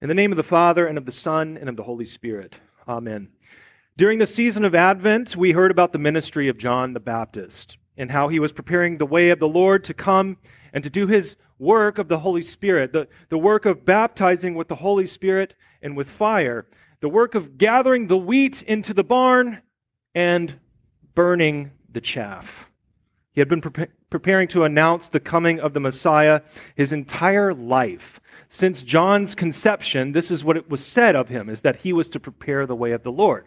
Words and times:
In 0.00 0.08
the 0.08 0.14
name 0.14 0.30
of 0.30 0.36
the 0.36 0.44
Father, 0.44 0.86
and 0.86 0.96
of 0.96 1.06
the 1.06 1.12
Son, 1.12 1.56
and 1.58 1.68
of 1.68 1.74
the 1.74 1.82
Holy 1.82 2.04
Spirit. 2.04 2.54
Amen. 2.86 3.30
During 3.96 4.20
the 4.20 4.28
season 4.28 4.64
of 4.64 4.72
Advent, 4.72 5.34
we 5.34 5.50
heard 5.50 5.72
about 5.72 5.92
the 5.92 5.98
ministry 5.98 6.46
of 6.46 6.56
John 6.56 6.92
the 6.92 7.00
Baptist 7.00 7.78
and 7.96 8.12
how 8.12 8.28
he 8.28 8.38
was 8.38 8.52
preparing 8.52 8.98
the 8.98 9.06
way 9.06 9.30
of 9.30 9.40
the 9.40 9.48
Lord 9.48 9.82
to 9.82 9.94
come 9.94 10.36
and 10.72 10.84
to 10.84 10.90
do 10.90 11.08
his 11.08 11.34
work 11.58 11.98
of 11.98 12.06
the 12.06 12.20
Holy 12.20 12.44
Spirit, 12.44 12.92
the, 12.92 13.08
the 13.28 13.38
work 13.38 13.66
of 13.66 13.84
baptizing 13.84 14.54
with 14.54 14.68
the 14.68 14.76
Holy 14.76 15.08
Spirit 15.08 15.54
and 15.82 15.96
with 15.96 16.08
fire, 16.08 16.68
the 17.00 17.08
work 17.08 17.34
of 17.34 17.58
gathering 17.58 18.06
the 18.06 18.16
wheat 18.16 18.62
into 18.62 18.94
the 18.94 19.02
barn 19.02 19.62
and 20.14 20.60
burning 21.16 21.72
the 21.90 22.00
chaff. 22.00 22.67
He 23.38 23.40
had 23.40 23.48
been 23.48 23.60
pre- 23.60 23.86
preparing 24.10 24.48
to 24.48 24.64
announce 24.64 25.08
the 25.08 25.20
coming 25.20 25.60
of 25.60 25.72
the 25.72 25.78
Messiah 25.78 26.40
his 26.74 26.92
entire 26.92 27.54
life 27.54 28.18
since 28.48 28.82
John's 28.82 29.36
conception, 29.36 30.10
this 30.10 30.32
is 30.32 30.42
what 30.42 30.56
it 30.56 30.68
was 30.68 30.84
said 30.84 31.14
of 31.14 31.28
him, 31.28 31.48
is 31.48 31.60
that 31.60 31.82
he 31.82 31.92
was 31.92 32.08
to 32.08 32.18
prepare 32.18 32.66
the 32.66 32.74
way 32.74 32.90
of 32.90 33.04
the 33.04 33.12
Lord. 33.12 33.46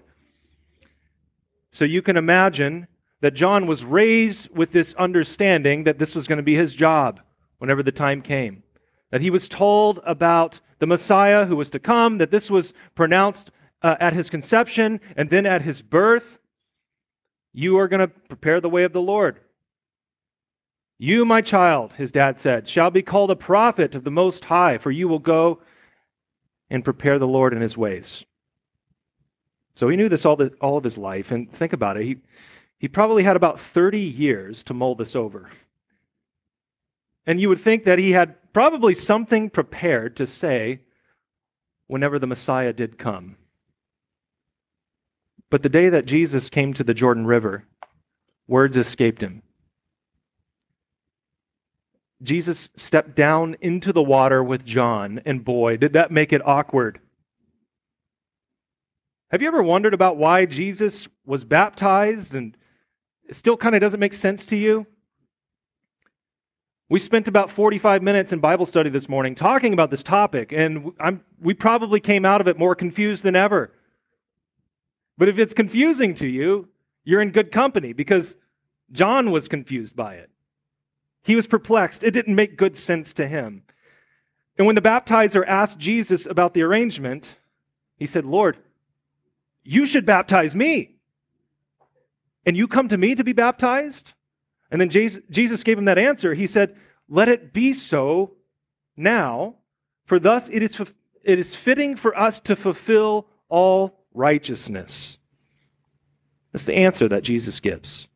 So 1.71 1.83
you 1.83 2.01
can 2.01 2.15
imagine 2.15 2.87
that 3.19 3.33
John 3.33 3.67
was 3.67 3.83
raised 3.83 4.49
with 4.55 4.71
this 4.71 4.93
understanding 4.93 5.83
that 5.83 5.99
this 5.99 6.15
was 6.15 6.25
going 6.25 6.37
to 6.37 6.41
be 6.41 6.55
his 6.55 6.73
job 6.73 7.19
whenever 7.57 7.83
the 7.83 7.91
time 7.91 8.21
came. 8.21 8.63
That 9.09 9.19
he 9.19 9.29
was 9.29 9.49
told 9.49 9.99
about 10.05 10.61
the 10.79 10.87
Messiah 10.87 11.47
who 11.47 11.57
was 11.57 11.69
to 11.71 11.79
come, 11.79 12.17
that 12.19 12.31
this 12.31 12.49
was 12.49 12.71
pronounced 12.95 13.51
uh, 13.81 13.97
at 13.99 14.13
his 14.13 14.29
conception 14.29 15.01
and 15.17 15.29
then 15.29 15.45
at 15.45 15.63
his 15.63 15.81
birth. 15.81 16.37
You 17.51 17.77
are 17.77 17.89
going 17.89 17.99
to 17.99 18.07
prepare 18.07 18.61
the 18.61 18.69
way 18.69 18.85
of 18.85 18.93
the 18.93 19.01
Lord. 19.01 19.41
You, 21.03 21.25
my 21.25 21.41
child, 21.41 21.93
his 21.93 22.11
dad 22.11 22.37
said, 22.37 22.69
shall 22.69 22.91
be 22.91 23.01
called 23.01 23.31
a 23.31 23.35
prophet 23.35 23.95
of 23.95 24.03
the 24.03 24.11
Most 24.11 24.45
High, 24.45 24.77
for 24.77 24.91
you 24.91 25.07
will 25.07 25.17
go 25.17 25.59
and 26.69 26.85
prepare 26.85 27.17
the 27.17 27.25
Lord 27.25 27.53
in 27.53 27.61
his 27.61 27.75
ways. 27.75 28.23
So 29.73 29.89
he 29.89 29.97
knew 29.97 30.09
this 30.09 30.27
all, 30.27 30.35
the, 30.35 30.53
all 30.61 30.77
of 30.77 30.83
his 30.83 30.99
life. 30.99 31.31
And 31.31 31.51
think 31.51 31.73
about 31.73 31.97
it. 31.97 32.03
He, 32.03 32.17
he 32.77 32.87
probably 32.87 33.23
had 33.23 33.35
about 33.35 33.59
30 33.59 33.99
years 33.99 34.61
to 34.65 34.75
mull 34.75 34.93
this 34.93 35.15
over. 35.15 35.49
And 37.25 37.41
you 37.41 37.49
would 37.49 37.61
think 37.61 37.83
that 37.85 37.97
he 37.97 38.11
had 38.11 38.35
probably 38.53 38.93
something 38.93 39.49
prepared 39.49 40.15
to 40.17 40.27
say 40.27 40.81
whenever 41.87 42.19
the 42.19 42.27
Messiah 42.27 42.73
did 42.73 42.99
come. 42.99 43.37
But 45.49 45.63
the 45.63 45.67
day 45.67 45.89
that 45.89 46.05
Jesus 46.05 46.51
came 46.51 46.75
to 46.75 46.83
the 46.83 46.93
Jordan 46.93 47.25
River, 47.25 47.65
words 48.47 48.77
escaped 48.77 49.23
him. 49.23 49.41
Jesus 52.21 52.69
stepped 52.75 53.15
down 53.15 53.55
into 53.61 53.91
the 53.91 54.03
water 54.03 54.43
with 54.43 54.65
John, 54.65 55.21
and 55.25 55.43
boy, 55.43 55.77
did 55.77 55.93
that 55.93 56.11
make 56.11 56.31
it 56.31 56.45
awkward. 56.45 56.99
Have 59.31 59.41
you 59.41 59.47
ever 59.47 59.63
wondered 59.63 59.93
about 59.93 60.17
why 60.17 60.45
Jesus 60.45 61.07
was 61.25 61.43
baptized 61.43 62.35
and 62.35 62.57
it 63.27 63.35
still 63.35 63.55
kind 63.55 63.75
of 63.75 63.81
doesn't 63.81 63.99
make 63.99 64.13
sense 64.13 64.45
to 64.47 64.57
you? 64.57 64.85
We 66.89 66.99
spent 66.99 67.29
about 67.29 67.49
45 67.49 68.03
minutes 68.03 68.33
in 68.33 68.39
Bible 68.39 68.65
study 68.65 68.89
this 68.89 69.07
morning 69.07 69.33
talking 69.33 69.71
about 69.71 69.89
this 69.89 70.03
topic, 70.03 70.51
and 70.51 70.91
I'm, 70.99 71.23
we 71.39 71.53
probably 71.53 72.01
came 72.01 72.25
out 72.25 72.41
of 72.41 72.49
it 72.49 72.59
more 72.59 72.75
confused 72.75 73.23
than 73.23 73.37
ever. 73.37 73.71
But 75.17 75.29
if 75.29 75.39
it's 75.39 75.53
confusing 75.53 76.15
to 76.15 76.27
you, 76.27 76.67
you're 77.05 77.21
in 77.21 77.31
good 77.31 77.53
company 77.53 77.93
because 77.93 78.35
John 78.91 79.31
was 79.31 79.47
confused 79.47 79.95
by 79.95 80.15
it. 80.15 80.30
He 81.23 81.35
was 81.35 81.47
perplexed. 81.47 82.03
It 82.03 82.11
didn't 82.11 82.35
make 82.35 82.57
good 82.57 82.77
sense 82.77 83.13
to 83.13 83.27
him. 83.27 83.63
And 84.57 84.65
when 84.67 84.75
the 84.75 84.81
baptizer 84.81 85.45
asked 85.47 85.77
Jesus 85.77 86.25
about 86.25 86.53
the 86.53 86.61
arrangement, 86.61 87.35
he 87.97 88.05
said, 88.05 88.25
Lord, 88.25 88.57
you 89.63 89.85
should 89.85 90.05
baptize 90.05 90.55
me. 90.55 90.95
And 92.45 92.57
you 92.57 92.67
come 92.67 92.87
to 92.87 92.97
me 92.97 93.15
to 93.15 93.23
be 93.23 93.33
baptized? 93.33 94.13
And 94.71 94.81
then 94.81 94.89
Jesus 94.89 95.63
gave 95.63 95.77
him 95.77 95.85
that 95.85 95.97
answer. 95.97 96.33
He 96.33 96.47
said, 96.47 96.75
Let 97.07 97.29
it 97.29 97.53
be 97.53 97.73
so 97.73 98.33
now, 98.97 99.55
for 100.05 100.19
thus 100.19 100.49
it 100.49 100.63
is, 100.63 100.79
it 101.23 101.39
is 101.39 101.55
fitting 101.55 101.95
for 101.95 102.17
us 102.17 102.39
to 102.41 102.55
fulfill 102.55 103.27
all 103.49 104.05
righteousness. 104.13 105.17
That's 106.51 106.65
the 106.65 106.75
answer 106.75 107.07
that 107.09 107.23
Jesus 107.23 107.59
gives 107.59 108.07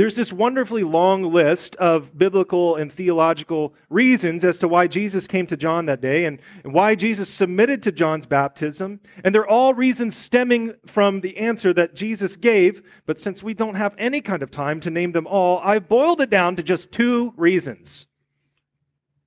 there's 0.00 0.14
this 0.14 0.32
wonderfully 0.32 0.82
long 0.82 1.30
list 1.30 1.76
of 1.76 2.16
biblical 2.16 2.74
and 2.74 2.90
theological 2.90 3.74
reasons 3.90 4.46
as 4.46 4.58
to 4.58 4.66
why 4.66 4.86
Jesus 4.86 5.26
came 5.26 5.46
to 5.48 5.58
John 5.58 5.84
that 5.84 6.00
day 6.00 6.24
and, 6.24 6.40
and, 6.64 6.72
why 6.72 6.94
Jesus 6.94 7.28
submitted 7.28 7.82
to 7.82 7.92
John's 7.92 8.24
baptism. 8.24 9.00
And 9.22 9.34
they're 9.34 9.46
all 9.46 9.74
reasons 9.74 10.16
stemming 10.16 10.72
from 10.86 11.20
the 11.20 11.36
answer 11.36 11.74
that 11.74 11.94
Jesus 11.94 12.36
gave. 12.36 12.80
But 13.04 13.20
since 13.20 13.42
we 13.42 13.52
don't 13.52 13.74
have 13.74 13.94
any 13.98 14.22
kind 14.22 14.42
of 14.42 14.50
time 14.50 14.80
to 14.80 14.90
name 14.90 15.12
them 15.12 15.26
all, 15.26 15.60
I've 15.62 15.86
boiled 15.86 16.22
it 16.22 16.30
down 16.30 16.56
to 16.56 16.62
just 16.62 16.90
two 16.90 17.34
reasons. 17.36 18.06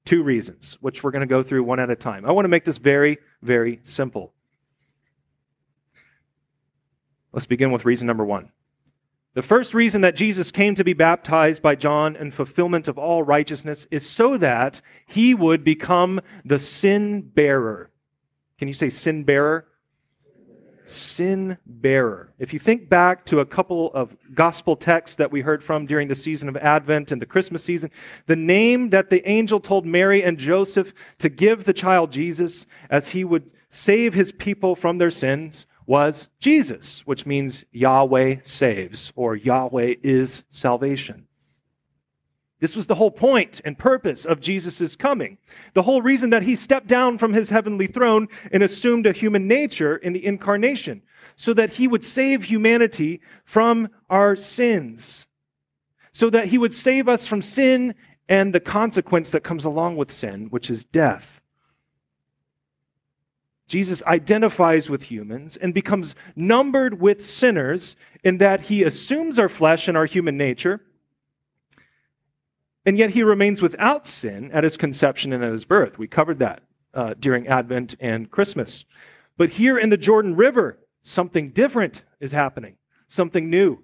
Two 0.05 0.23
reasons, 0.23 0.79
which 0.81 1.03
we're 1.03 1.11
going 1.11 1.19
to 1.19 1.27
go 1.27 1.43
through 1.43 1.65
one 1.65 1.81
at 1.81 1.91
a 1.91 1.95
time. 1.95 2.25
I 2.25 2.31
want 2.31 2.45
to 2.45 2.49
make 2.49 2.65
this 2.65 2.79
very, 2.79 3.19
very 3.43 3.79
simple. 3.83 4.33
Let's 7.31 7.45
begin 7.45 7.71
with 7.71 7.85
reason 7.85 8.07
number 8.07 8.25
one. 8.25 8.49
The 9.35 9.41
first 9.41 9.73
reason 9.73 10.01
that 10.01 10.15
Jesus 10.15 10.51
came 10.51 10.75
to 10.75 10.83
be 10.83 10.93
baptized 10.93 11.63
by 11.63 11.73
John 11.73 12.15
in 12.15 12.29
fulfillment 12.29 12.87
of 12.87 12.99
all 12.99 13.23
righteousness 13.23 13.87
is 13.89 14.07
so 14.07 14.37
that 14.37 14.79
he 15.07 15.33
would 15.33 15.63
become 15.63 16.21
the 16.45 16.59
sin 16.59 17.21
bearer. 17.21 17.89
Can 18.59 18.67
you 18.67 18.75
say 18.75 18.91
sin 18.91 19.23
bearer? 19.23 19.65
Sin 20.85 21.57
bearer. 21.65 22.31
If 22.37 22.53
you 22.53 22.59
think 22.59 22.89
back 22.89 23.25
to 23.25 23.39
a 23.39 23.45
couple 23.45 23.91
of 23.95 24.15
gospel 24.35 24.75
texts 24.75 25.17
that 25.17 25.31
we 25.31 25.41
heard 25.41 25.63
from 25.63 25.87
during 25.87 26.09
the 26.09 26.15
season 26.15 26.47
of 26.47 26.55
Advent 26.57 27.11
and 27.11 27.19
the 27.19 27.25
Christmas 27.25 27.63
season, 27.63 27.89
the 28.27 28.35
name 28.35 28.91
that 28.91 29.09
the 29.09 29.27
angel 29.27 29.59
told 29.59 29.83
Mary 29.83 30.21
and 30.23 30.37
Joseph 30.37 30.93
to 31.17 31.29
give 31.29 31.63
the 31.63 31.73
child 31.73 32.11
Jesus 32.11 32.67
as 32.87 33.07
he 33.07 33.23
would 33.23 33.51
save 33.69 34.13
his 34.13 34.31
people 34.31 34.75
from 34.75 34.99
their 34.99 35.09
sins 35.09 35.65
was 35.85 36.29
Jesus, 36.39 37.01
which 37.05 37.25
means 37.25 37.63
Yahweh 37.71 38.37
saves 38.43 39.11
or 39.15 39.35
Yahweh 39.35 39.95
is 40.03 40.43
salvation. 40.49 41.27
This 42.59 42.77
was 42.77 42.87
the 42.87 42.95
whole 42.95 43.11
point 43.11 43.59
and 43.65 43.77
purpose 43.77 44.23
of 44.23 44.39
Jesus' 44.39 44.95
coming. 44.95 45.37
The 45.73 45.83
whole 45.83 46.01
reason 46.01 46.29
that 46.29 46.43
he 46.43 46.55
stepped 46.55 46.87
down 46.87 47.17
from 47.17 47.33
his 47.33 47.49
heavenly 47.49 47.87
throne 47.87 48.29
and 48.53 48.63
assumed 48.63 49.05
a 49.05 49.11
human 49.11 49.49
nature 49.49 49.97
in 49.97 50.13
the 50.13 50.25
incarnation, 50.25 51.01
so 51.35 51.53
that 51.55 51.73
he 51.73 51.89
would 51.89 52.05
save 52.05 52.45
humanity 52.45 53.19
from 53.43 53.89
our 54.09 54.37
sins, 54.37 55.25
so 56.13 56.29
that 56.29 56.47
he 56.47 56.57
would 56.57 56.73
save 56.73 57.09
us 57.09 57.27
from 57.27 57.41
sin 57.41 57.95
and 58.29 58.55
the 58.55 58.61
consequence 58.61 59.31
that 59.31 59.43
comes 59.43 59.65
along 59.65 59.97
with 59.97 60.09
sin, 60.09 60.47
which 60.49 60.69
is 60.69 60.85
death. 60.85 61.41
Jesus 63.67 64.03
identifies 64.03 64.89
with 64.89 65.03
humans 65.03 65.57
and 65.57 65.73
becomes 65.73 66.15
numbered 66.35 66.99
with 66.99 67.25
sinners 67.25 67.95
in 68.23 68.37
that 68.37 68.61
he 68.61 68.83
assumes 68.83 69.39
our 69.39 69.49
flesh 69.49 69.87
and 69.87 69.95
our 69.95 70.05
human 70.05 70.37
nature, 70.37 70.81
and 72.85 72.97
yet 72.97 73.11
he 73.11 73.23
remains 73.23 73.61
without 73.61 74.05
sin 74.05 74.51
at 74.51 74.63
his 74.63 74.75
conception 74.75 75.31
and 75.31 75.43
at 75.43 75.51
his 75.51 75.65
birth. 75.65 75.97
We 75.97 76.07
covered 76.07 76.39
that 76.39 76.63
uh, 76.93 77.13
during 77.17 77.47
Advent 77.47 77.95
and 77.99 78.29
Christmas. 78.29 78.85
But 79.37 79.51
here 79.51 79.77
in 79.77 79.89
the 79.89 79.97
Jordan 79.97 80.35
River, 80.35 80.79
something 81.01 81.51
different 81.51 82.03
is 82.19 82.31
happening, 82.31 82.75
something 83.07 83.49
new. 83.49 83.79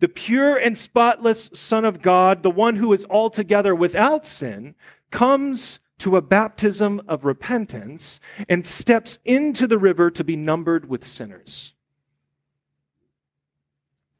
The 0.00 0.08
pure 0.08 0.56
and 0.56 0.78
spotless 0.78 1.50
Son 1.52 1.84
of 1.84 2.02
God, 2.02 2.42
the 2.42 2.50
one 2.50 2.76
who 2.76 2.92
is 2.92 3.04
altogether 3.10 3.74
without 3.74 4.26
sin, 4.26 4.74
comes 5.10 5.78
to 5.98 6.16
a 6.16 6.22
baptism 6.22 7.02
of 7.08 7.24
repentance 7.24 8.20
and 8.48 8.66
steps 8.66 9.18
into 9.24 9.66
the 9.66 9.78
river 9.78 10.10
to 10.10 10.24
be 10.24 10.36
numbered 10.36 10.88
with 10.88 11.04
sinners. 11.04 11.74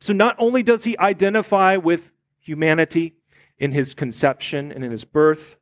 So 0.00 0.12
not 0.12 0.36
only 0.38 0.62
does 0.62 0.84
he 0.84 0.98
identify 0.98 1.76
with 1.76 2.10
humanity 2.40 3.14
in 3.58 3.72
his 3.72 3.94
conception 3.94 4.72
and 4.72 4.84
in 4.84 4.90
his 4.90 5.04
birth, 5.04 5.56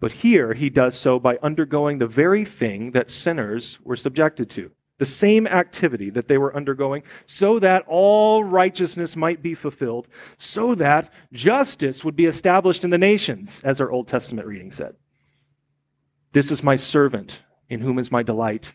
but 0.00 0.12
here 0.12 0.54
he 0.54 0.70
does 0.70 0.98
so 0.98 1.18
by 1.18 1.38
undergoing 1.42 1.98
the 1.98 2.06
very 2.06 2.44
thing 2.44 2.92
that 2.92 3.10
sinners 3.10 3.78
were 3.82 3.96
subjected 3.96 4.48
to 4.50 4.70
the 4.98 5.04
same 5.04 5.46
activity 5.46 6.10
that 6.10 6.28
they 6.28 6.38
were 6.38 6.54
undergoing, 6.56 7.02
so 7.26 7.58
that 7.58 7.84
all 7.86 8.44
righteousness 8.44 9.16
might 9.16 9.42
be 9.42 9.54
fulfilled, 9.54 10.08
so 10.38 10.74
that 10.74 11.12
justice 11.32 12.04
would 12.04 12.16
be 12.16 12.26
established 12.26 12.84
in 12.84 12.90
the 12.90 12.98
nations, 12.98 13.60
as 13.64 13.80
our 13.80 13.90
Old 13.90 14.08
Testament 14.08 14.46
reading 14.46 14.72
said. 14.72 14.94
This 16.32 16.50
is 16.50 16.62
my 16.62 16.76
servant, 16.76 17.40
in 17.70 17.80
whom 17.80 17.98
is 17.98 18.10
my 18.10 18.22
delight. 18.22 18.72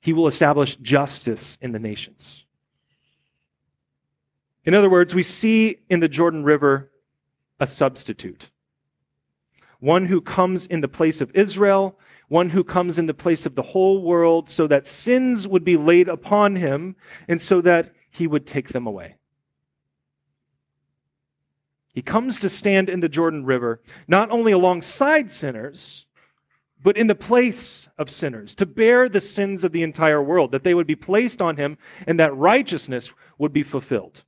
He 0.00 0.12
will 0.12 0.26
establish 0.26 0.76
justice 0.76 1.58
in 1.60 1.72
the 1.72 1.78
nations. 1.78 2.46
In 4.64 4.74
other 4.74 4.88
words, 4.88 5.14
we 5.14 5.22
see 5.22 5.78
in 5.88 6.00
the 6.00 6.08
Jordan 6.08 6.44
River 6.44 6.90
a 7.58 7.66
substitute. 7.66 8.50
one 9.80 10.06
who 10.06 10.20
comes 10.20 10.66
in 10.66 10.80
the 10.80 10.88
place 10.88 11.20
of 11.20 11.30
Israel, 11.34 11.98
one 12.30 12.50
who 12.50 12.62
comes 12.62 12.96
in 12.96 13.06
the 13.06 13.12
place 13.12 13.44
of 13.44 13.56
the 13.56 13.62
whole 13.62 14.00
world, 14.00 14.48
so 14.48 14.68
that 14.68 14.86
sins 14.86 15.48
would 15.48 15.64
be 15.64 15.76
laid 15.76 16.08
upon 16.08 16.54
him, 16.54 16.94
and 17.26 17.42
so 17.42 17.60
that 17.60 17.92
he 18.08 18.28
would 18.28 18.46
take 18.46 18.68
them 18.68 18.86
away. 18.86 19.16
He 21.92 22.02
comes 22.02 22.38
to 22.38 22.48
stand 22.48 22.88
in 22.88 23.00
the 23.00 23.08
Jordan 23.08 23.44
River, 23.44 23.82
not 24.06 24.30
only 24.30 24.52
alongside 24.52 25.32
sinners, 25.32 26.06
but 26.80 26.96
in 26.96 27.08
the 27.08 27.16
place 27.16 27.88
of 27.98 28.08
sinners, 28.08 28.54
to 28.54 28.64
bear 28.64 29.08
the 29.08 29.20
sins 29.20 29.64
of 29.64 29.72
the 29.72 29.82
entire 29.82 30.22
world, 30.22 30.52
that 30.52 30.62
they 30.62 30.72
would 30.72 30.86
be 30.86 30.94
placed 30.94 31.42
on 31.42 31.56
him, 31.56 31.78
and 32.06 32.20
that 32.20 32.36
righteousness 32.36 33.10
would 33.38 33.52
be 33.52 33.64
fulfilled 33.64 34.22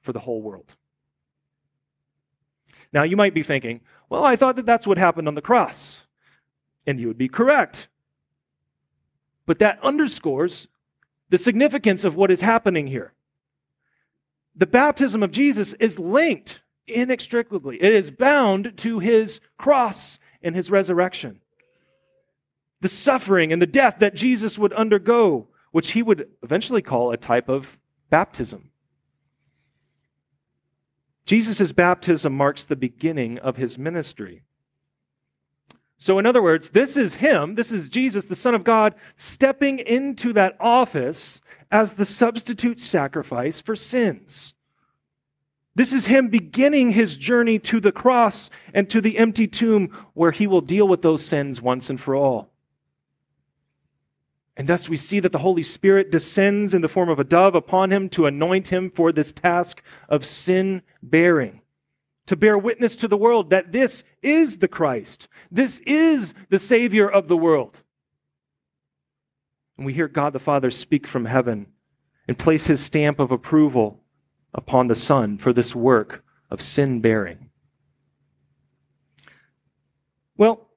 for 0.00 0.12
the 0.12 0.20
whole 0.20 0.42
world. 0.42 0.76
Now, 2.92 3.02
you 3.02 3.16
might 3.16 3.34
be 3.34 3.42
thinking, 3.42 3.80
well, 4.08 4.24
I 4.24 4.36
thought 4.36 4.54
that 4.54 4.66
that's 4.66 4.86
what 4.86 4.96
happened 4.96 5.26
on 5.26 5.34
the 5.34 5.42
cross. 5.42 6.01
And 6.86 6.98
you 6.98 7.06
would 7.08 7.18
be 7.18 7.28
correct. 7.28 7.88
But 9.46 9.58
that 9.58 9.78
underscores 9.82 10.68
the 11.28 11.38
significance 11.38 12.04
of 12.04 12.16
what 12.16 12.30
is 12.30 12.40
happening 12.40 12.86
here. 12.86 13.12
The 14.54 14.66
baptism 14.66 15.22
of 15.22 15.32
Jesus 15.32 15.74
is 15.80 15.98
linked 15.98 16.60
inextricably, 16.86 17.82
it 17.82 17.92
is 17.92 18.10
bound 18.10 18.76
to 18.78 18.98
his 18.98 19.40
cross 19.56 20.18
and 20.42 20.54
his 20.54 20.70
resurrection. 20.70 21.40
The 22.80 22.88
suffering 22.88 23.52
and 23.52 23.62
the 23.62 23.66
death 23.66 23.96
that 24.00 24.14
Jesus 24.14 24.58
would 24.58 24.72
undergo, 24.72 25.48
which 25.70 25.92
he 25.92 26.02
would 26.02 26.28
eventually 26.42 26.82
call 26.82 27.12
a 27.12 27.16
type 27.16 27.48
of 27.48 27.78
baptism. 28.10 28.70
Jesus' 31.24 31.72
baptism 31.72 32.36
marks 32.36 32.64
the 32.64 32.76
beginning 32.76 33.38
of 33.38 33.56
his 33.56 33.78
ministry. 33.78 34.42
So, 36.02 36.18
in 36.18 36.26
other 36.26 36.42
words, 36.42 36.70
this 36.70 36.96
is 36.96 37.14
him, 37.14 37.54
this 37.54 37.70
is 37.70 37.88
Jesus, 37.88 38.24
the 38.24 38.34
Son 38.34 38.56
of 38.56 38.64
God, 38.64 38.96
stepping 39.14 39.78
into 39.78 40.32
that 40.32 40.56
office 40.58 41.40
as 41.70 41.94
the 41.94 42.04
substitute 42.04 42.80
sacrifice 42.80 43.60
for 43.60 43.76
sins. 43.76 44.52
This 45.76 45.92
is 45.92 46.06
him 46.06 46.26
beginning 46.26 46.90
his 46.90 47.16
journey 47.16 47.60
to 47.60 47.78
the 47.78 47.92
cross 47.92 48.50
and 48.74 48.90
to 48.90 49.00
the 49.00 49.16
empty 49.16 49.46
tomb 49.46 49.96
where 50.14 50.32
he 50.32 50.48
will 50.48 50.60
deal 50.60 50.88
with 50.88 51.02
those 51.02 51.24
sins 51.24 51.62
once 51.62 51.88
and 51.88 52.00
for 52.00 52.16
all. 52.16 52.50
And 54.56 54.68
thus 54.68 54.88
we 54.88 54.96
see 54.96 55.20
that 55.20 55.30
the 55.30 55.38
Holy 55.38 55.62
Spirit 55.62 56.10
descends 56.10 56.74
in 56.74 56.80
the 56.80 56.88
form 56.88 57.10
of 57.10 57.20
a 57.20 57.24
dove 57.24 57.54
upon 57.54 57.92
him 57.92 58.08
to 58.08 58.26
anoint 58.26 58.66
him 58.66 58.90
for 58.90 59.12
this 59.12 59.30
task 59.30 59.80
of 60.08 60.26
sin 60.26 60.82
bearing, 61.00 61.61
to 62.26 62.36
bear 62.36 62.56
witness 62.56 62.96
to 62.96 63.08
the 63.08 63.16
world 63.16 63.50
that 63.50 63.72
this 63.72 64.02
is 64.22 64.58
the 64.58 64.68
Christ, 64.68 65.28
this 65.50 65.80
is 65.86 66.34
the 66.50 66.58
Savior 66.58 67.08
of 67.08 67.28
the 67.28 67.36
world. 67.36 67.82
And 69.76 69.86
we 69.86 69.94
hear 69.94 70.08
God 70.08 70.32
the 70.32 70.38
Father 70.38 70.70
speak 70.70 71.06
from 71.06 71.24
heaven 71.24 71.66
and 72.28 72.38
place 72.38 72.66
his 72.66 72.80
stamp 72.80 73.18
of 73.18 73.32
approval 73.32 74.00
upon 74.54 74.86
the 74.86 74.94
Son 74.94 75.38
for 75.38 75.52
this 75.52 75.74
work 75.74 76.22
of 76.50 76.60
sin 76.60 77.00
bearing. 77.00 77.50
Well, 80.36 80.68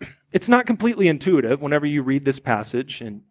it's 0.32 0.48
not 0.48 0.66
completely 0.66 1.08
intuitive 1.08 1.60
whenever 1.60 1.86
you 1.86 2.02
read 2.02 2.24
this 2.24 2.38
passage 2.38 3.00
and 3.00 3.22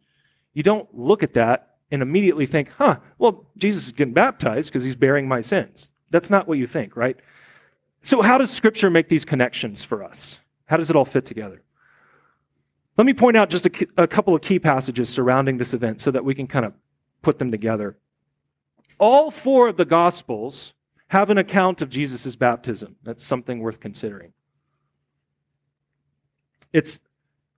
you 0.54 0.64
don't 0.64 0.94
look 0.94 1.24
at 1.24 1.36
that 1.36 1.76
and 1.92 2.02
immediately 2.02 2.46
think, 2.46 2.70
huh, 2.78 2.98
well, 3.18 3.48
Jesus 3.58 3.88
is 3.88 3.92
getting 3.92 4.14
baptized 4.14 4.70
because 4.70 4.84
he's 4.84 4.96
bearing 4.96 5.28
my 5.28 5.42
sins. 5.42 5.90
That's 6.10 6.30
not 6.30 6.48
what 6.48 6.58
you 6.58 6.68
think, 6.68 6.96
right? 6.96 7.18
So, 8.04 8.22
how 8.22 8.38
does 8.38 8.52
Scripture 8.52 8.90
make 8.90 9.10
these 9.10 9.26
connections 9.26 9.84
for 9.84 10.04
us? 10.04 10.40
How 10.66 10.78
does 10.78 10.90
it 10.90 10.96
all 10.96 11.06
fit 11.06 11.26
together? 11.26 11.62
Let 12.98 13.06
me 13.06 13.14
point 13.14 13.38
out 13.38 13.50
just 13.50 13.66
a, 13.66 13.88
a 13.98 14.08
couple 14.08 14.36
of 14.36 14.42
key 14.42 14.60
passages 14.60 15.10
surrounding 15.10 15.58
this 15.58 15.74
event 15.74 16.02
so 16.02 16.12
that 16.12 16.26
we 16.26 16.36
can 16.36 16.48
kind 16.48 16.66
of 16.66 16.74
put 17.22 17.40
them 17.40 17.52
together. 17.52 17.98
All 19.00 19.32
four 19.32 19.70
of 19.70 19.78
the 19.78 19.86
Gospels 19.86 20.74
have 21.08 21.30
an 21.30 21.38
account 21.38 21.82
of 21.82 21.90
Jesus' 21.90 22.36
baptism. 22.36 22.96
That's 23.04 23.24
something 23.24 23.60
worth 23.60 23.80
considering. 23.80 24.34
It's 26.74 27.00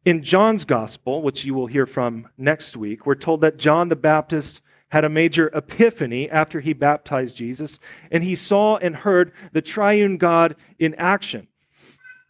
in 0.06 0.24
John's 0.24 0.66
Gospel, 0.66 1.22
which 1.22 1.46
you 1.46 1.54
will 1.54 1.68
hear 1.68 1.86
from 1.86 2.28
next 2.38 2.76
week, 2.76 3.06
we're 3.06 3.16
told 3.16 3.42
that 3.42 3.58
John 3.58 3.88
the 3.88 3.96
Baptist 3.96 4.62
had 4.94 5.04
a 5.04 5.10
major 5.10 5.48
epiphany 5.56 6.30
after 6.30 6.60
he 6.60 6.72
baptized 6.72 7.36
Jesus, 7.36 7.80
and 8.12 8.24
he 8.24 8.36
saw 8.36 8.78
and 8.78 8.96
heard 8.96 9.32
the 9.52 9.62
triune 9.62 10.18
God 10.18 10.56
in 10.78 10.94
action. 11.00 11.48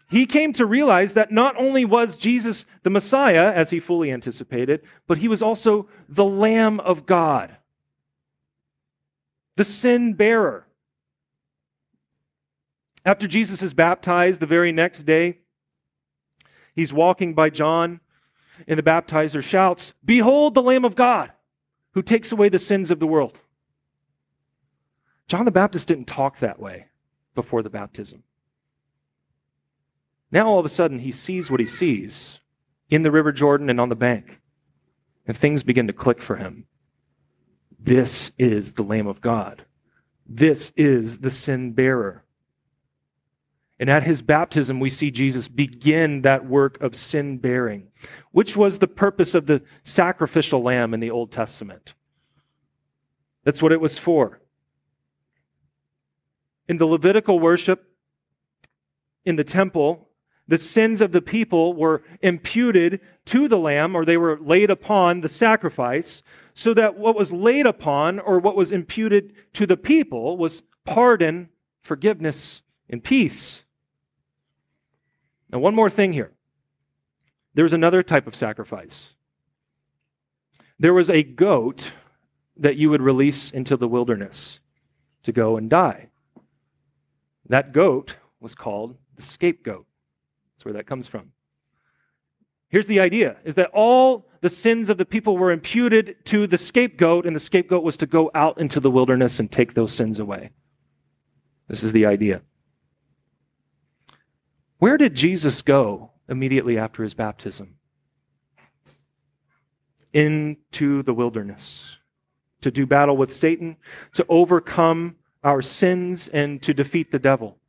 He 0.09 0.25
came 0.25 0.53
to 0.53 0.65
realize 0.65 1.11
that 1.11 1.29
not 1.29 1.57
only 1.57 1.83
was 1.83 2.15
Jesus 2.15 2.65
the 2.83 2.89
Messiah, 2.89 3.51
as 3.51 3.71
he 3.71 3.81
fully 3.81 4.13
anticipated, 4.13 4.79
but 5.07 5.17
he 5.17 5.27
was 5.27 5.41
also 5.41 5.89
the 6.07 6.23
Lamb 6.23 6.79
of 6.79 7.05
God 7.05 7.57
the 9.57 9.65
sin 9.65 10.13
bearer. 10.13 10.65
After 13.05 13.27
Jesus 13.27 13.61
is 13.61 13.73
baptized 13.73 14.39
the 14.39 14.45
very 14.45 14.71
next 14.71 15.03
day, 15.03 15.39
he's 16.73 16.93
walking 16.93 17.33
by 17.33 17.49
John, 17.49 17.99
and 18.69 18.79
the 18.79 18.83
baptizer 18.83 19.43
shouts, 19.43 19.91
Behold 20.03 20.55
the 20.55 20.63
Lamb 20.63 20.85
of 20.85 20.95
God 20.95 21.33
who 21.93 22.01
takes 22.01 22.31
away 22.31 22.49
the 22.49 22.59
sins 22.59 22.91
of 22.91 22.99
the 22.99 23.07
world. 23.07 23.39
John 25.27 25.45
the 25.45 25.51
Baptist 25.51 25.87
didn't 25.87 26.05
talk 26.05 26.39
that 26.39 26.59
way 26.59 26.87
before 27.35 27.63
the 27.63 27.69
baptism. 27.69 28.23
Now 30.31 30.47
all 30.47 30.59
of 30.59 30.65
a 30.65 30.69
sudden 30.69 30.99
he 30.99 31.11
sees 31.11 31.49
what 31.49 31.59
he 31.59 31.65
sees 31.65 32.39
in 32.89 33.03
the 33.03 33.11
River 33.11 33.31
Jordan 33.31 33.69
and 33.69 33.79
on 33.79 33.89
the 33.89 33.95
bank, 33.95 34.39
and 35.25 35.37
things 35.37 35.63
begin 35.63 35.87
to 35.87 35.93
click 35.93 36.21
for 36.21 36.35
him. 36.35 36.65
This 37.79 38.31
is 38.37 38.73
the 38.73 38.83
Lamb 38.83 39.07
of 39.07 39.21
God. 39.21 39.65
This 40.25 40.71
is 40.75 41.19
the 41.19 41.31
sin 41.31 41.73
bearer. 41.73 42.22
And 43.83 43.89
at 43.89 44.03
his 44.03 44.21
baptism, 44.21 44.79
we 44.79 44.89
see 44.89 45.11
Jesus 45.11 45.49
begin 45.49 46.21
that 46.21 46.45
work 46.45 46.81
of 46.81 46.95
sin 46.95 47.37
bearing, 47.37 47.89
which 48.31 48.55
was 48.55 48.79
the 48.79 48.87
purpose 48.87 49.35
of 49.35 49.45
the 49.45 49.61
sacrificial 49.83 50.63
lamb 50.63 50.93
in 50.93 51.01
the 51.01 51.11
Old 51.11 51.33
Testament. 51.33 51.93
That's 53.43 53.61
what 53.61 53.73
it 53.73 53.81
was 53.81 53.97
for. 53.97 54.39
In 56.69 56.77
the 56.77 56.85
Levitical 56.85 57.41
worship 57.41 57.91
in 59.25 59.35
the 59.35 59.43
temple, 59.43 60.07
the 60.47 60.57
sins 60.57 61.01
of 61.01 61.11
the 61.11 61.21
people 61.21 61.73
were 61.73 62.03
imputed 62.21 63.01
to 63.25 63.49
the 63.49 63.59
lamb, 63.59 63.97
or 63.97 64.05
they 64.05 64.15
were 64.15 64.39
laid 64.39 64.69
upon 64.69 65.19
the 65.19 65.27
sacrifice, 65.27 66.23
so 66.53 66.73
that 66.73 66.97
what 66.97 67.17
was 67.17 67.33
laid 67.33 67.65
upon 67.65 68.21
or 68.21 68.39
what 68.39 68.55
was 68.55 68.71
imputed 68.71 69.33
to 69.51 69.67
the 69.67 69.75
people 69.75 70.37
was 70.37 70.61
pardon, 70.85 71.49
forgiveness, 71.81 72.61
and 72.89 73.03
peace. 73.03 73.62
Now, 75.53 75.59
one 75.59 75.75
more 75.75 75.89
thing 75.89 76.13
here. 76.13 76.31
There 77.53 77.63
was 77.63 77.73
another 77.73 78.01
type 78.01 78.25
of 78.25 78.33
sacrifice. 78.35 79.11
There 80.79 80.95
was 80.95 81.11
a 81.11 81.21
goat 81.21 81.91
that 82.57 82.75
you 82.75 82.89
would 82.89 83.03
release 83.03 83.51
into 83.51 83.77
the 83.77 83.87
wilderness 83.87 84.59
to 85.21 85.31
go 85.31 85.55
and 85.55 85.69
die. 85.69 86.09
That 87.47 87.71
goat 87.71 88.15
was 88.39 88.55
called 88.55 88.97
the 89.15 89.21
scapegoat. 89.21 89.85
That's 90.55 90.65
where 90.65 90.73
that 90.73 90.87
comes 90.87 91.07
from. 91.07 91.33
Here's 92.69 92.87
the 92.87 92.99
idea 92.99 93.37
is 93.45 93.53
that 93.53 93.69
all 93.73 94.27
the 94.41 94.49
sins 94.49 94.89
of 94.89 94.97
the 94.97 95.05
people 95.05 95.37
were 95.37 95.51
imputed 95.51 96.25
to 96.25 96.47
the 96.47 96.57
scapegoat, 96.57 97.27
and 97.27 97.35
the 97.35 97.39
scapegoat 97.39 97.83
was 97.83 97.95
to 97.97 98.07
go 98.07 98.31
out 98.33 98.59
into 98.59 98.79
the 98.79 98.89
wilderness 98.89 99.39
and 99.39 99.51
take 99.51 99.75
those 99.75 99.93
sins 99.93 100.19
away. 100.19 100.49
This 101.67 101.83
is 101.83 101.91
the 101.91 102.07
idea. 102.07 102.41
Where 104.83 104.97
did 104.97 105.15
Jesus 105.15 105.61
go 105.61 106.11
immediately 106.27 106.77
after 106.77 107.03
his 107.03 107.13
baptism? 107.13 107.75
Into 110.11 111.03
the 111.03 111.13
wilderness 111.13 111.99
to 112.59 112.69
do 112.69 112.85
battle 112.85 113.15
with 113.15 113.33
Satan, 113.33 113.77
to 114.15 114.25
overcome 114.27 115.15
our 115.41 115.61
sins, 115.61 116.27
and 116.27 116.61
to 116.63 116.73
defeat 116.73 117.13
the 117.13 117.19
devil. 117.19 117.59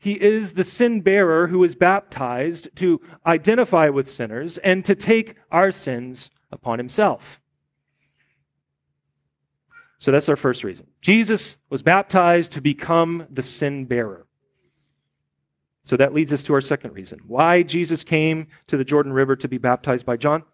He 0.00 0.20
is 0.20 0.54
the 0.54 0.64
sin 0.64 1.00
bearer 1.00 1.46
who 1.46 1.62
is 1.62 1.76
baptized 1.76 2.68
to 2.78 3.00
identify 3.24 3.88
with 3.88 4.10
sinners 4.10 4.58
and 4.58 4.84
to 4.84 4.96
take 4.96 5.36
our 5.52 5.70
sins 5.70 6.32
upon 6.50 6.80
himself. 6.80 7.40
So 10.00 10.10
that's 10.10 10.28
our 10.28 10.34
first 10.34 10.64
reason. 10.64 10.88
Jesus 11.00 11.56
was 11.70 11.82
baptized 11.82 12.50
to 12.50 12.60
become 12.60 13.28
the 13.30 13.42
sin 13.42 13.84
bearer. 13.84 14.26
So 15.84 15.96
that 15.96 16.14
leads 16.14 16.32
us 16.32 16.42
to 16.44 16.54
our 16.54 16.60
second 16.60 16.92
reason. 16.92 17.20
Why 17.26 17.62
Jesus 17.62 18.04
came 18.04 18.46
to 18.68 18.76
the 18.76 18.84
Jordan 18.84 19.12
River 19.12 19.34
to 19.36 19.48
be 19.48 19.58
baptized 19.58 20.06
by 20.06 20.16
John? 20.16 20.44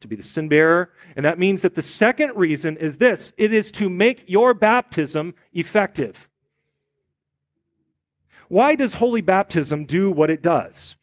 To 0.00 0.08
be 0.08 0.16
the 0.16 0.22
sin 0.22 0.48
bearer. 0.48 0.90
And 1.16 1.24
that 1.24 1.38
means 1.38 1.62
that 1.62 1.74
the 1.74 1.82
second 1.82 2.32
reason 2.36 2.76
is 2.76 2.96
this 2.96 3.32
it 3.36 3.52
is 3.52 3.70
to 3.72 3.88
make 3.88 4.24
your 4.26 4.54
baptism 4.54 5.34
effective. 5.52 6.28
Why 8.48 8.74
does 8.74 8.94
holy 8.94 9.20
baptism 9.20 9.84
do 9.84 10.10
what 10.10 10.30
it 10.30 10.42
does? 10.42 10.96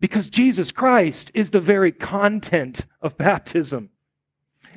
Because 0.00 0.28
Jesus 0.28 0.72
Christ 0.72 1.30
is 1.32 1.50
the 1.50 1.60
very 1.60 1.92
content 1.92 2.82
of 3.00 3.16
baptism. 3.16 3.90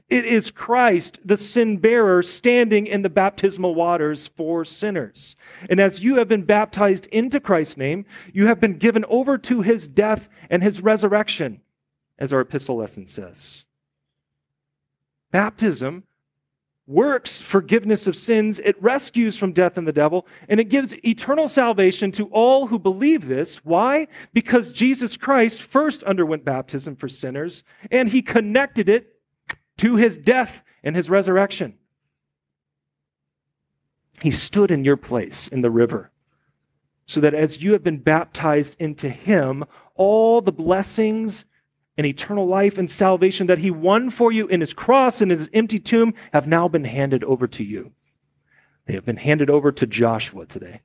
It 0.09 0.25
is 0.25 0.51
Christ, 0.51 1.19
the 1.25 1.37
sin 1.37 1.77
bearer, 1.77 2.21
standing 2.21 2.87
in 2.87 3.01
the 3.01 3.09
baptismal 3.09 3.75
waters 3.75 4.27
for 4.35 4.63
sinners. 4.65 5.35
And 5.69 5.79
as 5.79 5.99
you 5.99 6.15
have 6.15 6.27
been 6.27 6.43
baptized 6.43 7.05
into 7.07 7.39
Christ's 7.39 7.77
name, 7.77 8.05
you 8.33 8.47
have 8.47 8.59
been 8.59 8.77
given 8.77 9.05
over 9.05 9.37
to 9.39 9.61
his 9.61 9.87
death 9.87 10.29
and 10.49 10.63
his 10.63 10.81
resurrection, 10.81 11.61
as 12.17 12.31
our 12.33 12.41
epistle 12.41 12.77
lesson 12.77 13.07
says. 13.07 13.65
Baptism 15.31 16.03
works 16.87 17.41
forgiveness 17.41 18.07
of 18.07 18.15
sins, 18.15 18.59
it 18.59 18.81
rescues 18.81 19.37
from 19.37 19.51
death 19.51 19.77
and 19.77 19.85
the 19.85 19.91
devil, 19.91 20.25
and 20.47 20.59
it 20.59 20.69
gives 20.69 20.95
eternal 21.05 21.49
salvation 21.49 22.13
to 22.13 22.27
all 22.27 22.67
who 22.67 22.79
believe 22.79 23.27
this. 23.27 23.57
Why? 23.57 24.07
Because 24.33 24.71
Jesus 24.71 25.17
Christ 25.17 25.61
first 25.61 26.01
underwent 26.03 26.45
baptism 26.45 26.95
for 26.95 27.09
sinners, 27.09 27.63
and 27.91 28.07
he 28.07 28.21
connected 28.21 28.87
it 28.87 29.16
to 29.77 29.95
his 29.95 30.17
death 30.17 30.63
and 30.83 30.95
his 30.95 31.09
resurrection. 31.09 31.75
He 34.21 34.31
stood 34.31 34.71
in 34.71 34.83
your 34.83 34.97
place 34.97 35.47
in 35.47 35.61
the 35.61 35.69
river 35.69 36.11
so 37.05 37.21
that 37.21 37.33
as 37.33 37.61
you 37.61 37.71
have 37.73 37.83
been 37.83 37.99
baptized 37.99 38.75
into 38.79 39.09
him, 39.09 39.63
all 39.95 40.41
the 40.41 40.51
blessings 40.51 41.45
and 41.97 42.05
eternal 42.05 42.45
life 42.45 42.77
and 42.77 42.91
salvation 42.91 43.47
that 43.47 43.59
he 43.59 43.71
won 43.71 44.09
for 44.09 44.31
you 44.31 44.47
in 44.47 44.59
his 44.59 44.73
cross 44.73 45.21
and 45.21 45.31
his 45.31 45.49
empty 45.53 45.79
tomb 45.79 46.13
have 46.33 46.47
now 46.47 46.67
been 46.67 46.83
handed 46.83 47.23
over 47.23 47.47
to 47.47 47.63
you. 47.63 47.91
They 48.85 48.93
have 48.93 49.05
been 49.05 49.17
handed 49.17 49.49
over 49.49 49.71
to 49.71 49.87
Joshua 49.87 50.45
today. 50.45 50.81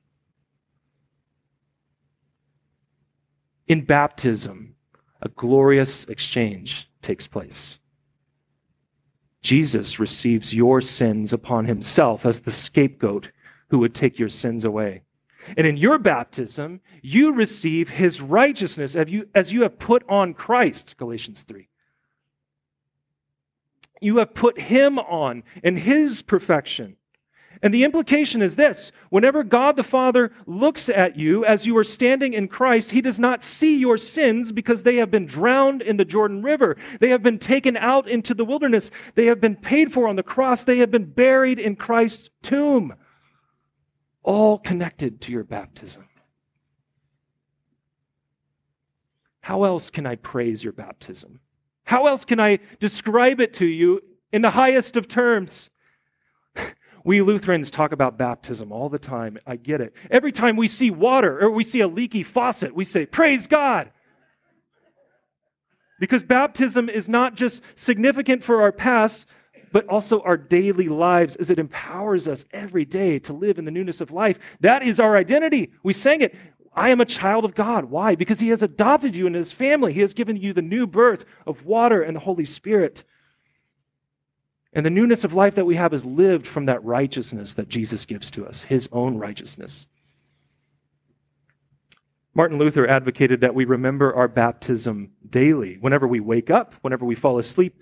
In 3.67 3.85
baptism, 3.85 4.75
a 5.21 5.29
glorious 5.29 6.03
exchange 6.05 6.89
takes 7.01 7.27
place. 7.27 7.77
Jesus 9.43 9.99
receives 9.99 10.53
your 10.53 10.81
sins 10.81 11.33
upon 11.33 11.65
himself 11.65 12.25
as 12.25 12.39
the 12.39 12.51
scapegoat 12.51 13.27
who 13.69 13.77
would 13.79 13.93
take 13.93 14.17
your 14.17 14.29
sins 14.29 14.63
away. 14.63 15.03
And 15.57 15.67
in 15.67 15.75
your 15.75 15.99
baptism, 15.99 16.79
you 17.01 17.33
receive 17.33 17.89
his 17.89 18.21
righteousness 18.21 18.95
as 18.95 19.09
you, 19.09 19.27
as 19.35 19.51
you 19.51 19.63
have 19.63 19.77
put 19.77 20.03
on 20.07 20.33
Christ, 20.33 20.95
Galatians 20.97 21.43
3. 21.43 21.67
You 23.99 24.17
have 24.17 24.33
put 24.33 24.59
him 24.59 24.97
on 24.97 25.43
in 25.61 25.75
his 25.75 26.21
perfection. 26.21 26.95
And 27.63 27.73
the 27.73 27.85
implication 27.85 28.41
is 28.41 28.57
this 28.57 28.91
whenever 29.09 29.41
God 29.41 29.77
the 29.77 29.83
Father 29.83 30.33
looks 30.45 30.89
at 30.89 31.17
you 31.17 31.45
as 31.45 31.65
you 31.65 31.77
are 31.77 31.83
standing 31.85 32.33
in 32.33 32.49
Christ, 32.49 32.91
he 32.91 32.99
does 32.99 33.17
not 33.17 33.41
see 33.41 33.77
your 33.77 33.97
sins 33.97 34.51
because 34.51 34.83
they 34.83 34.97
have 34.97 35.09
been 35.09 35.25
drowned 35.25 35.81
in 35.81 35.95
the 35.95 36.03
Jordan 36.03 36.43
River. 36.43 36.75
They 36.99 37.09
have 37.09 37.23
been 37.23 37.39
taken 37.39 37.77
out 37.77 38.09
into 38.09 38.33
the 38.33 38.43
wilderness. 38.43 38.91
They 39.15 39.27
have 39.27 39.39
been 39.39 39.55
paid 39.55 39.93
for 39.93 40.09
on 40.09 40.17
the 40.17 40.23
cross. 40.23 40.65
They 40.65 40.79
have 40.79 40.91
been 40.91 41.05
buried 41.05 41.57
in 41.57 41.77
Christ's 41.77 42.29
tomb, 42.41 42.95
all 44.23 44.59
connected 44.59 45.21
to 45.21 45.31
your 45.31 45.45
baptism. 45.45 46.09
How 49.39 49.63
else 49.63 49.89
can 49.89 50.05
I 50.05 50.17
praise 50.17 50.65
your 50.65 50.73
baptism? 50.73 51.39
How 51.85 52.07
else 52.07 52.25
can 52.25 52.41
I 52.41 52.59
describe 52.81 53.39
it 53.39 53.53
to 53.53 53.65
you 53.65 54.01
in 54.33 54.41
the 54.41 54.51
highest 54.51 54.97
of 54.97 55.07
terms? 55.07 55.69
We 57.03 57.21
Lutherans 57.21 57.69
talk 57.69 57.91
about 57.91 58.17
baptism 58.17 58.71
all 58.71 58.89
the 58.89 58.99
time. 58.99 59.37
I 59.45 59.57
get 59.57 59.81
it. 59.81 59.93
Every 60.09 60.31
time 60.31 60.55
we 60.55 60.67
see 60.67 60.89
water 60.89 61.39
or 61.39 61.49
we 61.49 61.63
see 61.63 61.81
a 61.81 61.87
leaky 61.87 62.23
faucet, 62.23 62.73
we 62.73 62.85
say, 62.85 63.05
Praise 63.05 63.47
God. 63.47 63.91
Because 65.99 66.23
baptism 66.23 66.89
is 66.89 67.07
not 67.07 67.35
just 67.35 67.61
significant 67.75 68.43
for 68.43 68.61
our 68.61 68.71
past, 68.71 69.25
but 69.71 69.87
also 69.87 70.21
our 70.21 70.37
daily 70.37 70.87
lives 70.87 71.35
as 71.35 71.49
it 71.49 71.59
empowers 71.59 72.27
us 72.27 72.45
every 72.51 72.85
day 72.85 73.19
to 73.19 73.33
live 73.33 73.57
in 73.57 73.65
the 73.65 73.71
newness 73.71 74.01
of 74.01 74.11
life. 74.11 74.37
That 74.59 74.83
is 74.83 74.99
our 74.99 75.17
identity. 75.17 75.71
We 75.81 75.93
sang 75.93 76.21
it. 76.21 76.35
I 76.75 76.89
am 76.89 77.01
a 77.01 77.05
child 77.05 77.45
of 77.45 77.55
God. 77.55 77.85
Why? 77.85 78.15
Because 78.15 78.39
He 78.39 78.49
has 78.49 78.63
adopted 78.63 79.15
you 79.15 79.27
in 79.27 79.33
His 79.33 79.51
family. 79.51 79.93
He 79.93 80.01
has 80.01 80.13
given 80.13 80.37
you 80.37 80.53
the 80.53 80.61
new 80.61 80.87
birth 80.87 81.25
of 81.45 81.65
water 81.65 82.01
and 82.01 82.15
the 82.15 82.21
Holy 82.21 82.45
Spirit. 82.45 83.03
And 84.75 84.85
the 84.85 84.89
newness 84.89 85.23
of 85.23 85.33
life 85.33 85.55
that 85.55 85.65
we 85.65 85.75
have 85.75 85.93
is 85.93 86.03
lived 86.03 86.47
from 86.47 86.65
that 86.65 86.83
righteousness 86.83 87.53
that 87.53 87.69
Jesus 87.69 88.05
gives 88.05 88.31
to 88.31 88.45
us, 88.45 88.61
his 88.61 88.89
own 88.91 89.17
righteousness. 89.17 89.85
Martin 92.33 92.57
Luther 92.57 92.87
advocated 92.87 93.41
that 93.41 93.53
we 93.53 93.65
remember 93.65 94.15
our 94.15 94.27
baptism 94.27 95.11
daily. 95.29 95.77
Whenever 95.79 96.07
we 96.07 96.19
wake 96.19 96.49
up, 96.49 96.73
whenever 96.81 97.05
we 97.05 97.13
fall 97.13 97.37
asleep, 97.37 97.79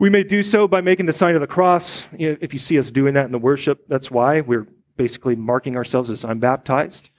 we 0.00 0.10
may 0.10 0.24
do 0.24 0.42
so 0.42 0.66
by 0.66 0.80
making 0.80 1.06
the 1.06 1.12
sign 1.12 1.36
of 1.36 1.40
the 1.40 1.46
cross. 1.46 2.04
If 2.12 2.52
you 2.52 2.58
see 2.58 2.76
us 2.80 2.90
doing 2.90 3.14
that 3.14 3.26
in 3.26 3.32
the 3.32 3.38
worship, 3.38 3.86
that's 3.86 4.10
why 4.10 4.40
we're 4.40 4.66
basically 4.96 5.36
marking 5.36 5.76
ourselves 5.76 6.10
as 6.10 6.24
I'm 6.24 6.40
baptized, 6.40 7.10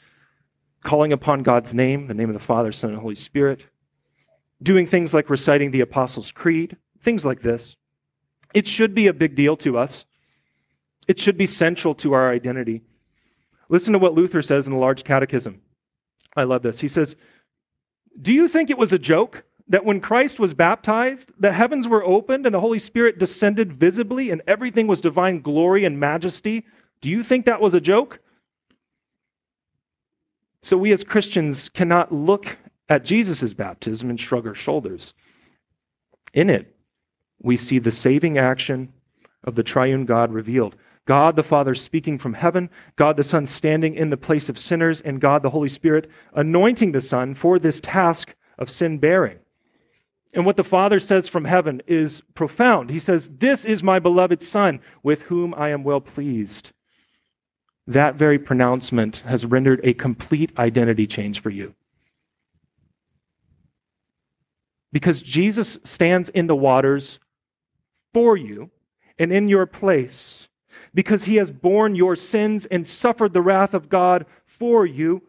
calling 0.84 1.14
upon 1.14 1.44
God's 1.44 1.74
name, 1.74 2.08
the 2.08 2.14
name 2.14 2.30
of 2.30 2.34
the 2.34 2.40
Father, 2.40 2.74
Son, 2.74 2.90
and 2.90 3.00
Holy 3.00 3.16
Spirit, 3.16 3.62
doing 4.62 4.86
things 4.86 5.14
like 5.14 5.30
reciting 5.30 5.72
the 5.72 5.80
Apostles' 5.80 6.34
Creed, 6.34 6.76
things 7.00 7.24
like 7.24 7.42
this. 7.42 7.78
It 8.56 8.68
should 8.68 8.96
be 8.96 9.08
a 9.08 9.14
big 9.14 9.36
deal 9.36 9.58
to 9.58 9.78
us. 9.78 10.06
It 11.10 11.20
should 11.20 11.38
be 11.38 11.46
central 11.46 11.94
to 11.96 12.14
our 12.14 12.32
identity. 12.32 12.82
Listen 13.68 13.92
to 13.94 14.00
what 14.00 14.14
Luther 14.14 14.42
says 14.42 14.66
in 14.66 14.72
the 14.72 14.80
Large 14.80 15.04
Catechism. 15.04 15.62
I 16.38 16.44
love 16.44 16.64
this. 16.64 16.80
He 16.80 16.88
says, 16.88 17.18
Do 18.20 18.32
you 18.32 18.48
think 18.48 18.70
it 18.70 18.78
was 18.78 18.94
a 18.94 18.98
joke 18.98 19.44
that 19.68 19.84
when 19.84 20.00
Christ 20.00 20.40
was 20.40 20.54
baptized, 20.54 21.32
the 21.38 21.52
heavens 21.52 21.86
were 21.86 22.04
opened 22.06 22.46
and 22.46 22.56
the 22.56 22.62
Holy 22.62 22.80
Spirit 22.80 23.20
descended 23.20 23.74
visibly 23.74 24.32
and 24.32 24.42
everything 24.48 24.88
was 24.88 25.02
divine 25.02 25.42
glory 25.42 25.84
and 25.84 26.00
majesty? 26.00 26.66
Do 27.02 27.10
you 27.10 27.24
think 27.24 27.46
that 27.46 27.62
was 27.62 27.74
a 27.74 27.82
joke? 27.82 28.20
So 30.62 30.78
we 30.78 30.94
as 30.94 31.04
Christians 31.04 31.68
cannot 31.68 32.14
look 32.14 32.58
at 32.88 33.04
Jesus' 33.04 33.54
baptism 33.54 34.10
and 34.10 34.20
shrug 34.20 34.48
our 34.48 34.56
shoulders. 34.56 35.14
In 36.34 36.50
it, 36.50 36.75
we 37.42 37.58
see 37.58 37.80
the 37.80 37.92
saving 37.92 38.38
action 38.38 38.94
of 39.44 39.56
the 39.56 39.64
triune 39.64 40.06
God 40.06 40.32
revealed. 40.32 40.76
God 41.06 41.36
the 41.36 41.44
Father 41.44 41.76
speaking 41.76 42.18
from 42.18 42.34
heaven, 42.34 42.70
God 42.96 43.16
the 43.16 43.24
Son 43.24 43.46
standing 43.46 43.94
in 43.94 44.10
the 44.10 44.18
place 44.18 44.50
of 44.50 44.58
sinners, 44.58 45.02
and 45.02 45.22
God 45.22 45.44
the 45.44 45.52
Holy 45.52 45.70
Spirit 45.70 46.10
anointing 46.34 46.92
the 46.92 47.02
Son 47.02 47.36
for 47.36 47.60
this 47.60 47.80
task 47.80 48.34
of 48.58 48.70
sin 48.70 48.98
bearing. 48.98 49.38
And 50.34 50.46
what 50.46 50.58
the 50.58 50.64
Father 50.64 51.00
says 51.00 51.28
from 51.28 51.46
heaven 51.46 51.82
is 51.88 52.22
profound. 52.34 52.90
He 52.90 53.00
says, 53.00 53.30
This 53.38 53.64
is 53.64 53.84
my 53.84 54.00
beloved 54.00 54.42
Son, 54.42 54.82
with 55.02 55.24
whom 55.24 55.54
I 55.56 55.70
am 55.70 55.84
well 55.84 56.02
pleased. 56.02 56.72
That 57.88 58.16
very 58.16 58.40
pronouncement 58.40 59.18
has 59.28 59.46
rendered 59.46 59.80
a 59.84 59.94
complete 59.94 60.52
identity 60.58 61.08
change 61.08 61.40
for 61.40 61.52
you. 61.52 61.76
Because 64.92 65.22
Jesus 65.22 65.78
stands 65.84 66.30
in 66.30 66.48
the 66.48 66.56
waters 66.56 67.20
for 68.16 68.38
you 68.38 68.72
and 69.20 69.34
in 69.34 69.50
your 69.50 69.66
place, 69.66 70.48
because 70.94 71.26
he 71.26 71.36
has 71.36 71.52
borne 71.52 71.96
your 71.96 72.16
sins 72.16 72.66
and 72.68 72.88
suffered 72.88 73.34
the 73.34 73.42
wrath 73.42 73.74
of 73.74 73.90
God 73.90 74.26
for 74.46 74.86
you. 74.86 75.22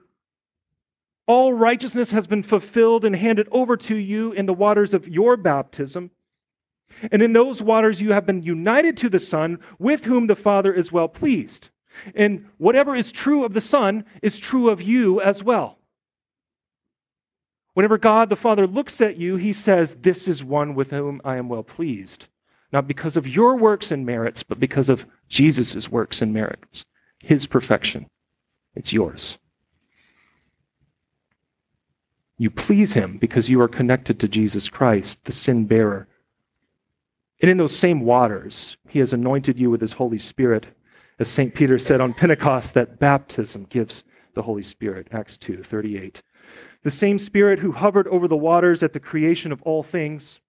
All 1.26 1.52
righteousness 1.52 2.12
has 2.12 2.28
been 2.28 2.44
fulfilled 2.44 3.04
and 3.04 3.16
handed 3.16 3.48
over 3.50 3.76
to 3.76 3.96
you 3.96 4.30
in 4.30 4.46
the 4.46 4.54
waters 4.54 4.94
of 4.94 5.08
your 5.08 5.36
baptism. 5.36 6.12
And 7.10 7.22
in 7.22 7.32
those 7.32 7.60
waters 7.60 8.00
you 8.00 8.12
have 8.12 8.24
been 8.24 8.44
united 8.44 8.96
to 8.98 9.08
the 9.08 9.18
Son, 9.18 9.58
with 9.80 10.04
whom 10.04 10.28
the 10.28 10.36
Father 10.36 10.72
is 10.72 10.92
well 10.92 11.08
pleased. 11.08 11.70
And 12.14 12.46
whatever 12.56 12.94
is 12.94 13.10
true 13.10 13.42
of 13.42 13.52
the 13.52 13.60
Son 13.60 14.04
is 14.22 14.38
true 14.38 14.70
of 14.70 14.80
you 14.80 15.20
as 15.20 15.42
well. 15.42 15.78
Whenever 17.74 17.98
God 17.98 18.28
the 18.28 18.36
Father 18.36 18.68
looks 18.68 19.00
at 19.00 19.16
you, 19.16 19.34
he 19.34 19.52
says, 19.52 19.96
This 20.02 20.28
is 20.28 20.44
one 20.44 20.76
with 20.76 20.92
whom 20.92 21.20
I 21.24 21.34
am 21.34 21.48
well 21.48 21.64
pleased 21.64 22.28
not 22.72 22.88
because 22.88 23.16
of 23.16 23.28
your 23.28 23.56
works 23.56 23.90
and 23.90 24.04
merits, 24.04 24.42
but 24.42 24.60
because 24.60 24.88
of 24.88 25.06
Jesus' 25.28 25.88
works 25.88 26.20
and 26.20 26.32
merits, 26.32 26.84
his 27.22 27.46
perfection. 27.46 28.06
It's 28.74 28.92
yours. 28.92 29.38
You 32.38 32.50
please 32.50 32.92
him 32.92 33.16
because 33.18 33.48
you 33.48 33.60
are 33.60 33.68
connected 33.68 34.20
to 34.20 34.28
Jesus 34.28 34.68
Christ, 34.68 35.24
the 35.24 35.32
sin 35.32 35.64
bearer. 35.64 36.06
And 37.40 37.50
in 37.50 37.56
those 37.56 37.76
same 37.76 38.00
waters, 38.00 38.76
he 38.88 38.98
has 38.98 39.12
anointed 39.12 39.58
you 39.58 39.70
with 39.70 39.80
his 39.80 39.94
Holy 39.94 40.18
Spirit. 40.18 40.66
As 41.18 41.28
St. 41.28 41.54
Peter 41.54 41.78
said 41.78 42.00
on 42.00 42.12
Pentecost, 42.12 42.74
that 42.74 42.98
baptism 42.98 43.66
gives 43.70 44.04
the 44.34 44.42
Holy 44.42 44.62
Spirit, 44.62 45.08
Acts 45.12 45.38
2 45.38 45.62
38. 45.62 46.22
The 46.82 46.90
same 46.90 47.18
Spirit 47.18 47.58
who 47.58 47.72
hovered 47.72 48.06
over 48.08 48.28
the 48.28 48.36
waters 48.36 48.82
at 48.82 48.92
the 48.92 49.00
creation 49.00 49.50
of 49.50 49.62
all 49.62 49.82
things 49.82 50.40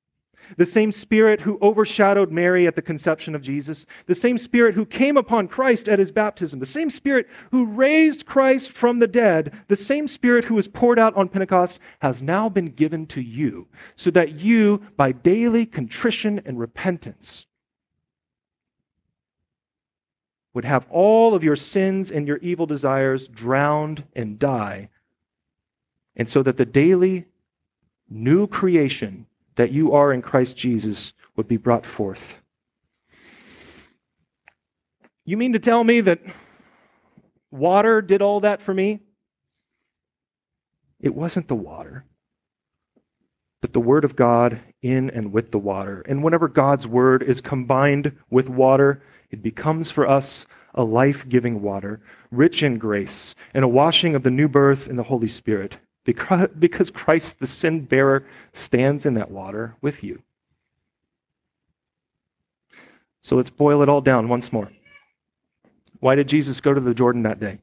the 0.55 0.65
same 0.65 0.91
Spirit 0.91 1.41
who 1.41 1.59
overshadowed 1.61 2.31
Mary 2.31 2.65
at 2.65 2.75
the 2.75 2.81
conception 2.81 3.35
of 3.35 3.41
Jesus, 3.41 3.85
the 4.05 4.15
same 4.15 4.37
Spirit 4.37 4.75
who 4.75 4.85
came 4.85 5.17
upon 5.17 5.47
Christ 5.47 5.89
at 5.89 5.99
his 5.99 6.11
baptism, 6.11 6.59
the 6.59 6.65
same 6.65 6.89
Spirit 6.89 7.27
who 7.51 7.65
raised 7.65 8.25
Christ 8.25 8.71
from 8.71 8.99
the 8.99 9.07
dead, 9.07 9.53
the 9.67 9.75
same 9.75 10.07
Spirit 10.07 10.45
who 10.45 10.55
was 10.55 10.67
poured 10.67 10.99
out 10.99 11.15
on 11.15 11.27
Pentecost 11.27 11.79
has 11.99 12.21
now 12.21 12.47
been 12.47 12.67
given 12.67 13.05
to 13.07 13.21
you, 13.21 13.67
so 13.95 14.09
that 14.11 14.39
you, 14.39 14.81
by 14.95 15.11
daily 15.11 15.65
contrition 15.65 16.41
and 16.45 16.59
repentance, 16.59 17.45
would 20.53 20.65
have 20.65 20.87
all 20.89 21.35
of 21.35 21.43
your 21.43 21.55
sins 21.55 22.09
and 22.09 22.27
your 22.27 22.37
evil 22.37 22.65
desires 22.65 23.27
drowned 23.27 24.03
and 24.15 24.39
die, 24.39 24.89
and 26.15 26.29
so 26.29 26.41
that 26.41 26.57
the 26.57 26.65
daily 26.65 27.25
new 28.09 28.47
creation 28.47 29.27
that 29.57 29.71
you 29.71 29.91
are 29.91 30.13
in 30.13 30.21
Christ 30.21 30.55
Jesus 30.55 31.13
would 31.35 31.47
be 31.47 31.57
brought 31.57 31.85
forth. 31.85 32.41
You 35.25 35.35
mean 35.35 35.53
to 35.53 35.59
tell 35.59 35.83
me 35.83 35.99
that 36.01 36.21
water 37.51 38.01
did 38.01 38.21
all 38.21 38.39
that 38.39 38.61
for 38.61 38.73
me? 38.73 39.01
It 40.99 41.13
wasn't 41.13 41.47
the 41.47 41.55
water, 41.55 42.05
but 43.61 43.73
the 43.73 43.79
Word 43.79 44.05
of 44.05 44.15
God 44.15 44.61
in 44.81 45.09
and 45.09 45.31
with 45.31 45.51
the 45.51 45.59
water. 45.59 46.01
And 46.07 46.23
whenever 46.23 46.47
God's 46.47 46.87
Word 46.87 47.21
is 47.21 47.41
combined 47.41 48.13
with 48.29 48.47
water, 48.47 49.03
it 49.29 49.43
becomes 49.43 49.91
for 49.91 50.09
us 50.09 50.45
a 50.73 50.83
life 50.83 51.27
giving 51.27 51.61
water, 51.61 51.99
rich 52.31 52.63
in 52.63 52.77
grace, 52.77 53.35
and 53.53 53.63
a 53.63 53.67
washing 53.67 54.15
of 54.15 54.23
the 54.23 54.31
new 54.31 54.47
birth 54.47 54.87
in 54.87 54.95
the 54.95 55.03
Holy 55.03 55.27
Spirit 55.27 55.77
because 56.13 56.89
Christ, 56.91 57.39
the 57.39 57.47
sin 57.47 57.81
bearer, 57.81 58.25
stands 58.53 59.05
in 59.05 59.13
that 59.15 59.29
water 59.29 59.75
with 59.81 60.03
you. 60.03 60.23
So 63.21 63.35
let's 63.35 63.49
boil 63.49 63.83
it 63.83 63.89
all 63.89 64.01
down 64.01 64.29
once 64.29 64.53
more. 64.53 64.71
Why 65.99 66.15
did 66.15 66.29
Jesus 66.29 66.61
go 66.61 66.73
to 66.73 66.79
the 66.79 66.93
Jordan 66.93 67.23
that 67.23 67.39
day? 67.39 67.59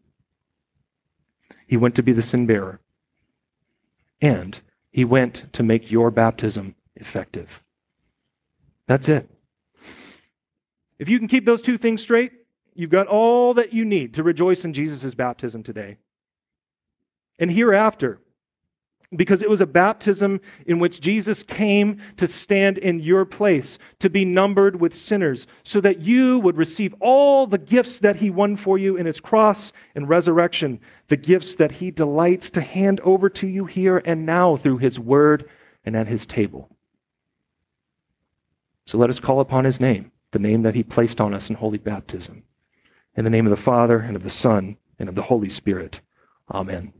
He 1.66 1.78
went 1.78 1.94
to 1.94 2.02
be 2.02 2.12
the 2.12 2.20
sin 2.20 2.46
bearer. 2.46 2.80
And 4.20 4.60
he 4.90 5.04
went 5.04 5.52
to 5.54 5.62
make 5.62 5.90
your 5.90 6.10
baptism 6.10 6.74
effective. 6.96 7.62
That's 8.86 9.08
it. 9.08 9.30
If 10.98 11.08
you 11.08 11.18
can 11.18 11.28
keep 11.28 11.46
those 11.46 11.62
two 11.62 11.78
things 11.78 12.02
straight, 12.02 12.32
you've 12.74 12.90
got 12.90 13.06
all 13.06 13.54
that 13.54 13.72
you 13.72 13.84
need 13.84 14.14
to 14.14 14.22
rejoice 14.22 14.64
in 14.64 14.74
Jesus' 14.74 15.14
baptism 15.14 15.62
today. 15.62 15.96
And 17.38 17.50
hereafter, 17.50 18.20
because 19.16 19.42
it 19.42 19.50
was 19.50 19.60
a 19.60 19.66
baptism 19.66 20.40
in 20.66 20.78
which 20.78 21.00
Jesus 21.00 21.42
came 21.42 21.98
to 22.16 22.26
stand 22.26 22.78
in 22.78 23.00
your 23.00 23.24
place, 23.24 23.78
to 23.98 24.10
be 24.10 24.24
numbered 24.24 24.80
with 24.80 24.94
sinners, 24.94 25.46
so 25.62 25.80
that 25.80 26.00
you 26.00 26.38
would 26.40 26.56
receive 26.56 26.94
all 27.00 27.46
the 27.46 27.58
gifts 27.58 27.98
that 27.98 28.16
he 28.16 28.30
won 28.30 28.56
for 28.56 28.78
you 28.78 28.96
in 28.96 29.06
his 29.06 29.20
cross 29.20 29.72
and 29.94 30.08
resurrection, 30.08 30.80
the 31.08 31.16
gifts 31.16 31.54
that 31.56 31.72
he 31.72 31.90
delights 31.90 32.50
to 32.50 32.60
hand 32.60 33.00
over 33.00 33.28
to 33.28 33.46
you 33.46 33.64
here 33.64 34.02
and 34.04 34.26
now 34.26 34.56
through 34.56 34.78
his 34.78 34.98
word 34.98 35.48
and 35.84 35.96
at 35.96 36.08
his 36.08 36.26
table. 36.26 36.68
So 38.86 38.98
let 38.98 39.10
us 39.10 39.20
call 39.20 39.40
upon 39.40 39.64
his 39.64 39.80
name, 39.80 40.12
the 40.32 40.38
name 40.38 40.62
that 40.62 40.74
he 40.74 40.82
placed 40.82 41.20
on 41.20 41.34
us 41.34 41.48
in 41.48 41.56
holy 41.56 41.78
baptism. 41.78 42.42
In 43.16 43.24
the 43.24 43.30
name 43.30 43.46
of 43.46 43.50
the 43.50 43.56
Father, 43.56 43.98
and 43.98 44.16
of 44.16 44.24
the 44.24 44.30
Son, 44.30 44.76
and 44.98 45.08
of 45.08 45.14
the 45.14 45.22
Holy 45.22 45.48
Spirit. 45.48 46.00
Amen. 46.50 46.92